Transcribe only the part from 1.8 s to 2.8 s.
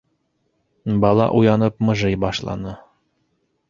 мыжый башланы.